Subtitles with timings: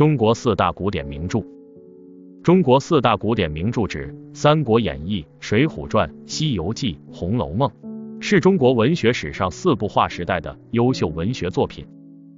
[0.00, 1.44] 中国四大古典名著。
[2.42, 7.68] 中国四大古典名著指《三国演义》《水浒传》《西游记》《红楼梦》，
[8.18, 11.86] 是中国文学史上四部划时代的优秀文学作品。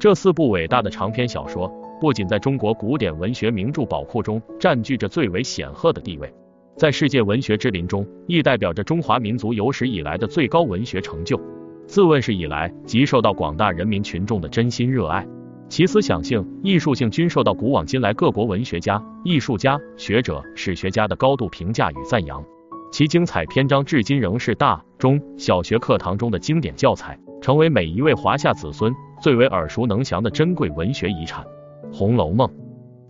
[0.00, 6.34] 这四部伟大的长篇小说，不仅在中国古典文学名著宝库中占据着最为显赫的地位，
[6.76, 11.40] 在世界文学之林中，亦代表着中华民族有史以来的最高文学成就。
[11.86, 15.24] 自问世以来，即受到广大人民群众的真心热爱。
[15.68, 22.44] 其思想性、艺术性均受到古往今来各国文学家、艺术家、学者、史学家的高度评价与赞扬。
[22.92, 31.44] 其精彩篇章至今仍是大、中、小学课堂中的经典教材，成为每一位华夏子孙最为耳熟能详的珍贵文学遗产。
[31.92, 32.46] 《红楼梦》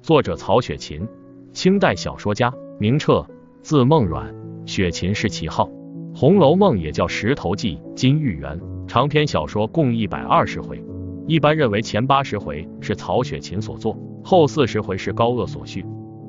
[0.01, 1.07] 作者曹雪芹，
[1.53, 3.27] 清代小说家，名彻，
[3.61, 5.67] 字梦阮，雪芹是其号。
[6.19, 10.83] 《红楼梦》也叫《石头记》《金玉缘》，长篇小说共一百二十回。
[11.27, 15.85] 一般认为前八十回是曹雪芹所作，后四十回是高鹗所续。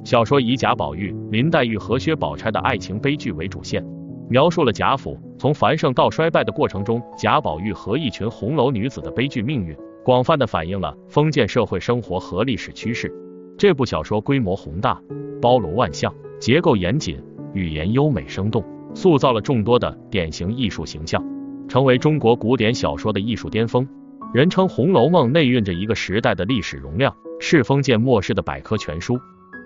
[0.06, 3.84] 小说以贾宝玉、林黛玉和薛宝钗的爱情悲剧为主线，
[4.30, 13.12] 描述了贾府从繁盛到衰败的过程中，贾宝玉和一群红楼女子的悲剧命运，广泛的反映了封建社会生活和历史趋势。
[13.58, 15.02] 这部小说规模宏大，
[15.42, 17.22] 包罗万象，结构严谨，
[17.54, 21.22] 语言优美生动，塑造了众多的典型艺术形象，
[21.68, 23.86] 成为中国古典小说的艺术巅峰。
[24.36, 29.18] 人称《红楼梦》内蕴着一个时代的历史容量，是封建末世的百科全书。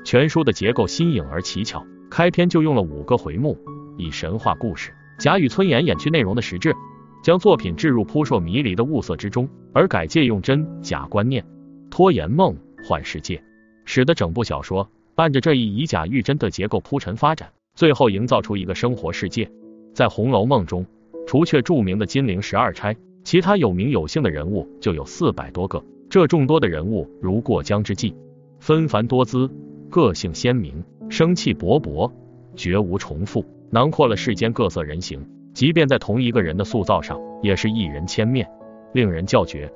[0.06, 3.58] 全书的结构新颖而奇巧，开篇就用了五个回目，
[3.98, 6.76] 以神话故事、假与村言掩去内容的实质，
[7.24, 11.44] 将作品置入扑朔迷离的雾色之中，而改借用真假观念，
[11.90, 12.56] 拖延梦
[12.88, 13.44] 幻世界，
[13.86, 19.50] 使得整部小说按着这一以假喻真的结构铺陈发展，最后营造出一个生活世界。
[19.96, 20.86] 在《红楼梦》中，
[21.26, 22.96] 除却著名的金陵十二钗。
[23.24, 28.14] 其他有名有姓的人物就有四百多个，这众多的人物如过江之鲫，
[28.60, 29.50] 纷繁多姿，
[29.90, 32.12] 个性鲜明，生气勃勃，
[32.56, 35.28] 绝无重复，囊括了世间各色人形。
[35.54, 38.50] 即便在同一个人的塑造上，也是一人千面，
[38.94, 39.68] 令人叫绝。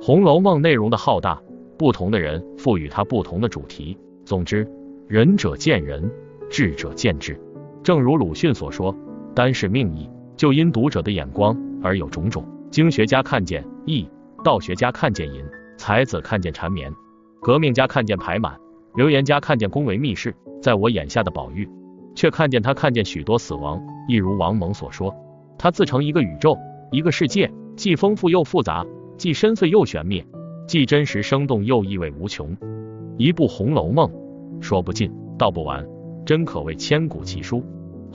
[0.04, 1.42] 《红楼梦》内容的浩大，
[1.76, 3.98] 不同的人赋予它不同的主题。
[4.24, 4.66] 总之，
[5.08, 6.10] 仁者见仁，
[6.48, 7.38] 智者见智。
[7.82, 8.96] 正如鲁迅所说
[9.34, 14.08] ：“单是命意，就因读者的眼光而有种种。”经学家看见义，
[14.42, 15.44] 道学家看见淫，
[15.76, 16.90] 才子看见缠绵，
[17.42, 18.58] 革命家看见排满，
[18.94, 20.34] 流言家看见宫闱秘事。
[20.62, 21.68] 在我眼下的宝玉，
[22.14, 23.78] 却看见他看见许多死亡。
[24.08, 25.14] 一如王蒙所说，
[25.58, 26.56] 他自成一个宇宙，
[26.90, 28.86] 一个世界，既丰富又复杂，
[29.18, 30.24] 既深邃又玄秘，
[30.66, 32.56] 既真实生动又意味无穷。
[33.18, 34.10] 一部《红楼梦》，
[34.62, 35.86] 说不尽，道不完，
[36.24, 37.58] 真可谓千古奇书。《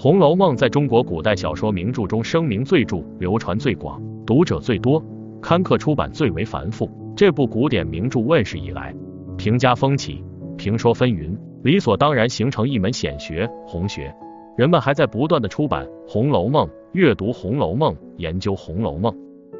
[0.01, 4.01] 红楼梦》在中国古代小说名著中声名最著，流传最广。
[4.27, 5.01] 读者最多，
[5.41, 6.91] 刊刻出版最为繁复。
[7.15, 8.93] 这部古典名著问世以来，
[9.38, 10.21] 评家风起，
[10.57, 11.33] 评说纷纭，
[11.63, 14.13] 理所当然形成一门显学——红学。
[14.57, 19.13] 人们还在不断的出版《红楼梦》，阅读《红楼梦》，研究《红楼梦》，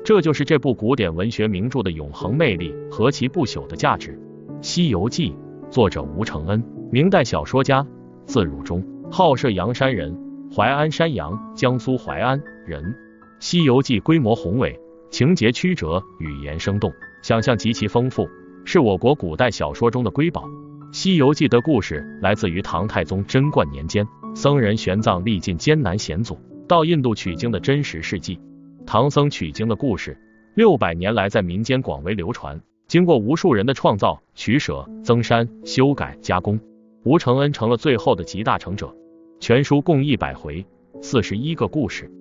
[0.04, 4.20] 这就是这部古典文学名著的永恒魅力和其不朽的价值。
[4.62, 5.32] 《西游记》
[5.70, 6.62] 作者吴承恩，
[6.92, 7.88] 明代小说家，
[8.26, 10.14] 字汝忠，号涉阳山人，
[10.54, 12.84] 淮安山阳，江苏淮安人。
[13.40, 14.80] 《西游记》规模宏伟，
[15.12, 18.28] 情节曲折，语言生动，想象极其丰富，
[18.66, 20.44] 是我国古代小说中的瑰宝。
[20.92, 28.40] 《西游记》的故事来自于唐太宗贞观年间，僧人玄奘历尽艰难险阻，到印度取经的真实事迹。
[28.88, 30.18] 唐僧取经的故事，
[30.56, 36.60] 六百年来在民间广为流传，经过无数人的创造、取舍、增删、修改、加工，
[37.04, 38.96] 吴承恩成了最后的集大成者。
[39.40, 40.66] 全书共一百回，
[41.04, 42.12] 四十一个故事。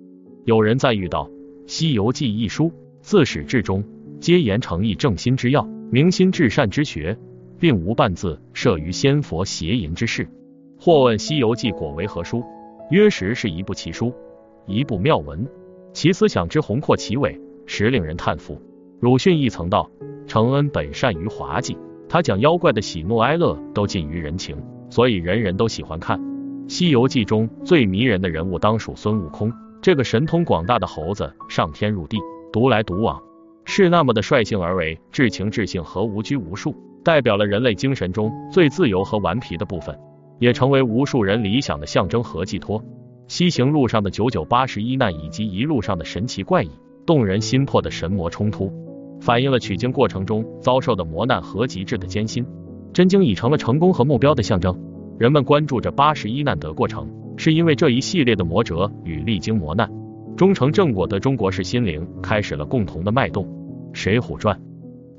[0.47, 1.29] 有人赞誉道
[1.69, 2.71] ：“《西游记》一书
[3.01, 3.83] 自始至终
[4.21, 7.17] 皆言诚意正心之要，明心至善之学，
[7.59, 10.25] 并无半字涉于仙佛邪淫之事。”
[10.79, 12.45] 或问《西游记》果为何书？
[12.91, 14.13] 曰：实是一部奇书，
[14.65, 15.45] 一部妙文。
[15.91, 18.57] 其思想之宏阔奇伟，实令人叹服。
[19.01, 19.91] 鲁迅亦曾道
[20.27, 21.77] ：“承恩本善于滑稽，
[22.07, 24.55] 他讲妖怪的喜怒哀乐都近于人情，
[24.89, 26.17] 所以人人都喜欢看。”
[26.73, 29.51] 《西游记》中最迷人的人物当属孙悟空。
[29.81, 32.17] 这个神通广大的猴子上天入地，
[32.51, 33.21] 独来独往，
[33.65, 39.97] 是那么的率性而为，至情至性和无拘无束，代表了人类精神中最自由和顽皮的部分，
[40.39, 42.83] 也成为无数人理想的象征和寄托。
[43.27, 46.69] 西行路上的九九八十一难，以及一路上的神奇怪异、
[47.05, 48.71] 动人心魄的神魔冲突，
[49.21, 52.45] 反映了取经过程中遭受的磨难和极致的艰辛。
[52.93, 54.77] 真经已成了成功和目标的象征，
[55.19, 57.07] 人们关注着八十一难得过程。
[57.37, 59.89] 是因为这一系列的磨折与历经磨难，
[60.35, 63.45] 终成正果的中国式心灵开始了共同的脉动。
[63.93, 64.55] 《水浒传》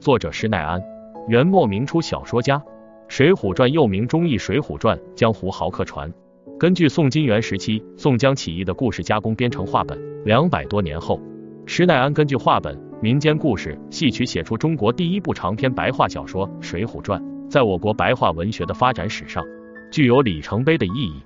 [0.00, 0.82] 作者施耐庵，
[1.28, 2.62] 元末明初小说家，
[3.08, 6.12] 水浒传》又名忠义《水浒传》，江湖豪客传，
[6.58, 9.98] 根据宋金元时期宋江起义的故事加工编成话本。
[10.24, 11.20] 两百多年后，
[11.66, 19.44] 施耐庵根据话本、民间故事、戏曲写出中国第一部长篇白话小说《水浒传》，在我国白话文学的发展史上
[19.92, 21.12] 具有里程碑的意义。《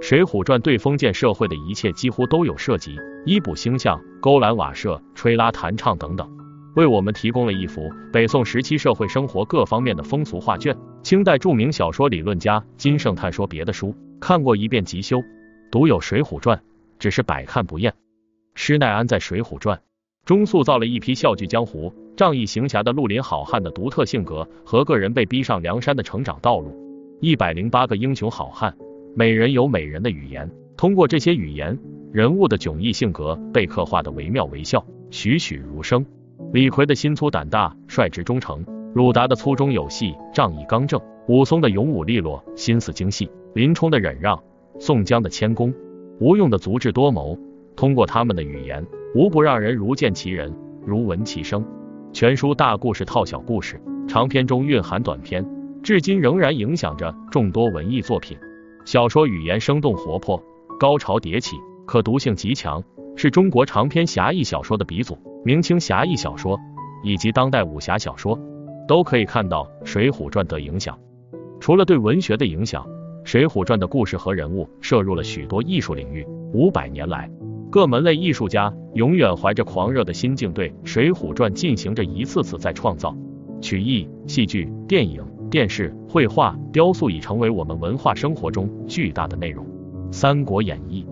[0.00, 6.30] 水浒传》对封建社会的一切几乎都有涉及，衣补星象、勾栏瓦舍、吹拉弹唱等等，
[6.76, 10.76] 为我们提供了一幅北宋时期社会生活各方面的风俗画卷。
[11.02, 15.22] 清代著名小说理论家金圣叹说：“别的书看过一遍即休，
[15.70, 16.58] 独有《水浒传》
[16.98, 17.94] 只是百看不厌。”
[18.54, 19.78] 施耐庵在《水浒传》
[20.24, 26.76] 中塑造了一批笑聚江湖、仗义行侠的绿林好汉的独特性格和个人被逼上梁山的成长道路。
[27.20, 28.76] 一百零八个英雄好汉。
[29.18, 31.78] 每人有每人的语言，通过这些语言，
[32.12, 36.04] 人物的迥异性格被刻画的惟妙惟肖，栩栩如生。
[36.52, 44.38] 李逵的心粗胆大，率直忠诚；鲁达的粗中有细，仗义刚正；武松的勇武利落，心思精细；林冲的忍让，
[44.78, 45.72] 宋江的谦恭；
[46.20, 47.38] 吴用的足智多谋。
[47.74, 50.52] 通过他们的语言，无不让人如见其人，
[50.84, 51.64] 如闻其声。
[52.12, 55.42] 全书大故事套小故事，长篇中蕴含短篇，
[55.82, 58.36] 至今仍然影响着众多文艺作品。
[58.86, 60.40] 小说语言生动活泼，
[60.78, 61.56] 高潮迭起，
[61.86, 62.80] 可读性极强，
[63.16, 65.18] 是中国长篇侠义小说的鼻祖。
[65.44, 66.56] 明清侠义小说
[67.02, 68.38] 以及当代武侠小说
[68.86, 70.96] 都可以看到《水浒传》的影响。
[71.58, 72.86] 除了对文学的影响，
[73.24, 76.24] 《水浒传》的故事和人物摄入了许多艺术领域。
[76.52, 77.28] 五百年来，
[77.72, 83.12] 各门类艺术家永远怀着狂热的心境，对《水浒传》进行着一次次再创造。
[83.60, 85.26] 曲艺、戏剧、电影。
[85.56, 89.64] 电视、绘画、雕塑已成为我们文化生活中巨大的内容。
[90.12, 91.02] 《三国演义》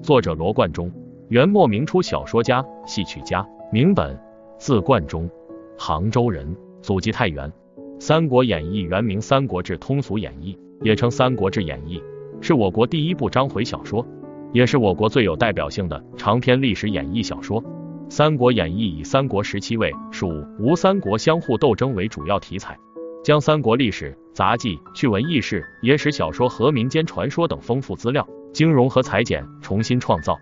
[0.00, 0.88] 作者罗贯中，
[1.26, 4.16] 元末明初小说家、戏曲家，名本，
[4.60, 5.28] 字贯中，
[5.76, 7.48] 杭州人，祖籍太原。
[7.98, 11.98] 《三国演义》原名《三国志通俗演义》，也称《三国志演义》，
[12.40, 14.06] 是我国第一部章回小说，
[14.52, 17.60] 也是我国最有代表性的长篇历史演义小说。
[18.08, 22.78] 《三国演义》以三国时期魏、蜀、吴三国相互斗争为主要题材。
[23.22, 30.38] 将三国历史、杂记、趣闻轶事、野史小说和民间传说等丰富资料，经融合裁剪，重新创造，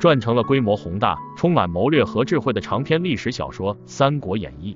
[0.00, 4.74] 撰成了规模宏大、充满谋略和智慧的长篇历史小说《三国演义》。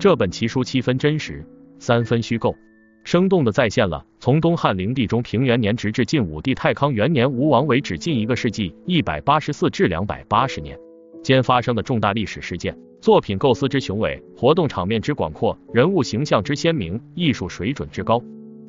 [0.00, 1.46] 这本奇书七分真实，
[1.78, 2.56] 三分虚构，
[3.04, 10.76] 生动地再现了从东汉灵帝中平元年直至晋武帝太康元年吴王为止近一个世纪一百八十四至两百八十年
[11.22, 12.76] 间发生的重大历史事件。
[13.00, 18.20] 作品构思之雄伟，活动场面之广阔，人物形象之鲜明，艺术水准之高，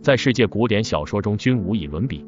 [0.02, 2.24] 在世界古典小说中均无以伦比。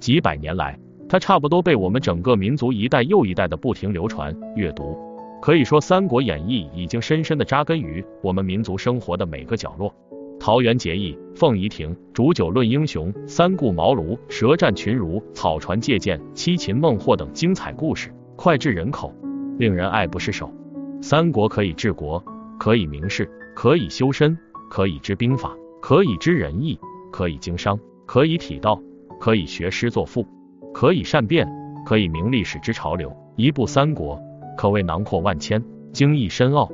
[0.00, 4.98] 几百年来，它差不多被我们整个民族一代又一代的不停流传阅读。
[5.40, 9.94] 可以说，《三国演义》已经深深的扎根于我们民族生活的每个角落。
[10.40, 19.14] 桃园结义、凤仪亭、煮酒论英雄、三顾茅庐、舌战群儒、草船借箭、七擒孟获等精彩故事，脍炙人口，
[19.58, 20.50] 令人爱不释手。
[21.06, 22.24] 三国可以治国，
[22.58, 24.38] 可以明事，可以修身，
[24.70, 26.80] 可以知兵法，可以知仁义，
[27.12, 28.80] 可以经商，可以体道，
[29.20, 30.26] 可以学诗作赋，
[30.72, 31.46] 可以善变，
[31.84, 33.14] 可以明历史之潮流。
[33.36, 34.18] 一部三国，
[34.56, 35.62] 可谓囊括万千，
[35.92, 36.72] 精义深奥。